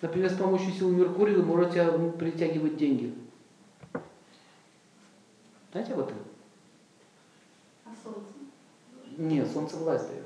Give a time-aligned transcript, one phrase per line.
[0.00, 1.84] Например, с помощью сил Меркурия вы можете
[2.18, 3.12] притягивать деньги.
[5.72, 6.16] Знаете об этом?
[7.84, 8.20] А солнце?
[9.16, 10.24] Нет, солнце власть дает.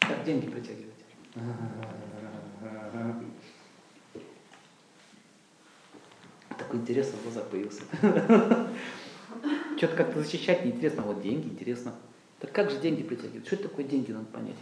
[0.00, 0.92] Как деньги притягивать?
[6.58, 7.82] Такой интерес в глазах появился.
[9.76, 11.94] Что-то как-то защищать неинтересно, вот деньги интересно.
[12.40, 13.46] Так как же деньги притягивать?
[13.46, 14.56] Что это такое деньги, надо понять.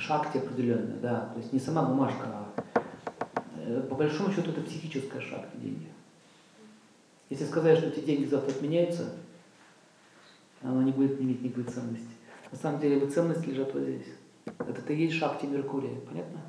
[0.00, 1.30] Шахте определенная, да.
[1.34, 2.54] То есть не сама бумажка, а
[3.56, 5.88] э, по большому счету это психическая шахта деньги.
[7.28, 9.12] Если сказать, что эти деньги завтра отменяются,
[10.62, 12.08] оно не будет иметь никакой ценности.
[12.50, 14.06] На самом деле его ценность лежат вот здесь.
[14.46, 16.40] Это и есть шахте Меркурия, понятно?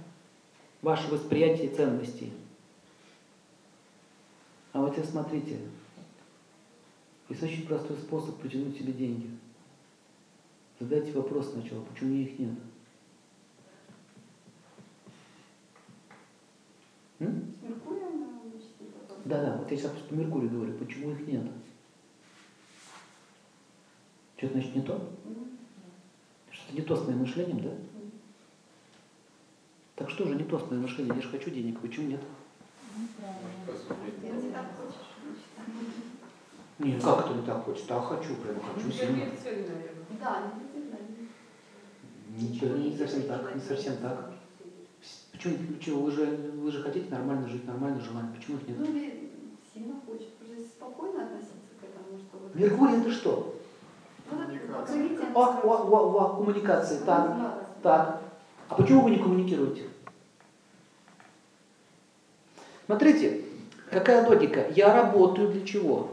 [0.82, 2.32] Ваше восприятие ценностей.
[4.72, 5.60] А вот теперь смотрите.
[7.27, 9.30] Есть очень простой способ притянуть себе деньги.
[10.80, 12.52] Задайте вопрос сначала, почему у меня их нет?
[17.21, 17.54] М?
[17.54, 19.21] С Меркурием, наверное, что-то такое.
[19.32, 21.43] Да, да, вот я сейчас по Меркурию говорю, почему их нет?
[24.35, 25.10] Что-то значит не то?
[26.51, 27.70] Что-то не то с моим мышлением, да?
[29.96, 31.15] Так что же не то с моим мышлением?
[31.15, 32.21] Я же хочу денег, почему нет?
[36.79, 37.87] Не как это не так хочет?
[37.87, 39.27] Да, хочу, прям хочу сильно.
[40.20, 40.52] Да,
[42.37, 44.30] не Ничего, не совсем так, не совсем так.
[45.41, 46.01] Почему, почему?
[46.03, 46.25] Вы же,
[46.57, 48.31] вы же хотите нормально жить, нормально желание.
[48.35, 48.77] Почему их нет?
[48.77, 48.85] Ну,
[49.73, 50.29] сильно хочет.
[50.35, 52.53] Просто спокойно относиться к этому, что вот...
[52.53, 53.55] Меркурий это что?
[54.29, 55.34] Ну, Коммуникация.
[55.34, 56.99] О, о, о, о, коммуникации.
[56.99, 57.81] Так, Радость.
[57.81, 58.21] так.
[58.69, 59.89] А почему вы не коммуницируете?
[62.85, 63.41] Смотрите,
[63.89, 64.67] какая логика.
[64.75, 66.12] Я работаю для чего?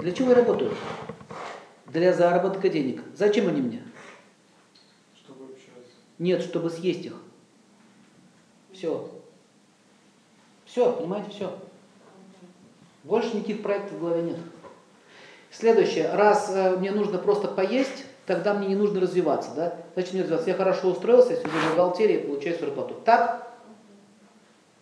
[0.00, 0.72] Для чего я работаю?
[1.86, 3.02] Для заработка денег.
[3.14, 3.82] Зачем они мне?
[6.18, 7.14] Нет, чтобы съесть их.
[8.72, 9.10] Все.
[10.64, 11.58] Все, понимаете, все.
[13.04, 14.36] Больше никаких проектов в голове нет.
[15.50, 16.10] Следующее.
[16.12, 19.50] Раз э, мне нужно просто поесть, тогда мне не нужно развиваться.
[19.54, 19.78] Да?
[19.94, 20.50] Значит, мне развиваться.
[20.50, 22.96] Я хорошо устроился, я сижу в бухгалтерии, получаю зарплату.
[23.04, 23.48] Так?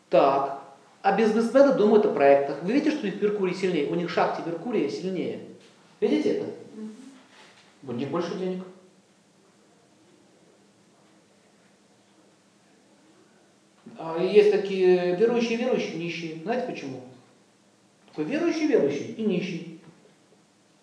[0.09, 0.60] Так.
[1.03, 2.62] А бизнесмены думают о проектах.
[2.62, 3.91] Вы видите, что у них Меркурий сильнее?
[3.91, 5.41] У них шахте Меркурия сильнее.
[6.00, 6.47] Видите это?
[7.86, 8.64] У них больше денег.
[13.98, 16.43] А есть такие верующие, верующие, нищие.
[16.43, 17.00] Знаете почему?
[18.09, 19.81] Такой верующий, верующий и нищий.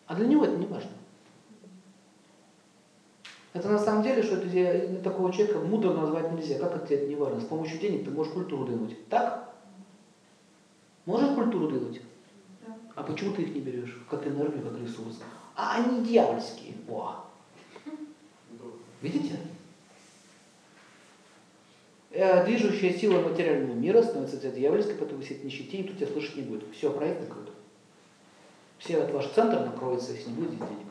[0.07, 0.91] А для него это не важно.
[3.53, 6.57] Это на самом деле, что это такого человека мудро назвать нельзя.
[6.57, 7.41] Как это тебе это не важно?
[7.41, 9.07] С помощью денег ты можешь культуру двинуть.
[9.09, 9.53] Так?
[11.05, 12.01] Можешь культуру двинуть?
[12.65, 12.75] Да.
[12.95, 15.19] А почему ты их не берешь, как энергию, как ресурс?
[15.55, 16.75] А они дьявольские.
[16.87, 17.25] О.
[19.01, 19.37] Видите?
[22.21, 26.35] Э, Движущая сила материального мира становится для дьявольской, поэтому все эти нищете, никто тебя слышать
[26.35, 26.63] не будет.
[26.71, 27.49] Все, проект накрыт.
[28.77, 30.87] Все этот ваш центр накроется, если не будет денег.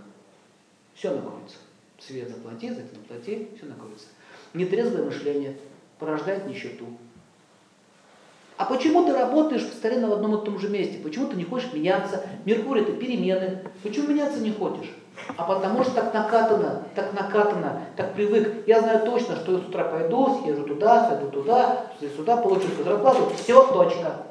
[0.92, 1.58] Все накроется.
[2.00, 4.06] Свет заплати, за это заплати, все накроется.
[4.54, 5.56] Нетрезвое мышление
[6.00, 6.86] порождает нищету.
[8.60, 10.98] А почему ты работаешь постоянно в одном и том же месте?
[11.02, 12.26] Почему ты не хочешь меняться?
[12.44, 13.60] Меркурий это перемены.
[13.82, 14.94] Почему меняться не хочешь?
[15.38, 18.64] А потому что так накатано, так накатано, так привык.
[18.66, 23.32] Я знаю точно, что я с утра пойду, съезжу туда, сойду туда, сюда, получу зарплату.
[23.42, 24.26] Все, точка.